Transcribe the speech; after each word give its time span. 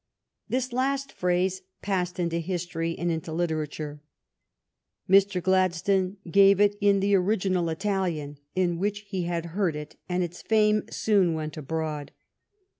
"This 0.49 0.73
last 0.73 1.11
phrase 1.11 1.61
passed 1.83 2.19
into 2.19 2.39
history 2.39 2.97
and 2.97 3.11
into 3.11 3.31
literature. 3.31 4.01
Mr. 5.07 5.43
Gladstone 5.43 6.17
gave 6.31 6.59
it 6.59 6.75
in 6.81 7.01
the 7.01 7.13
original 7.13 7.69
Italian 7.69 8.39
in 8.55 8.79
which 8.79 9.01
he 9.01 9.25
had 9.25 9.45
heard 9.53 9.75
it, 9.75 9.97
and 10.09 10.23
its 10.23 10.41
fame 10.41 10.85
soon 10.89 11.35
went 11.35 11.55
abroad. 11.55 12.13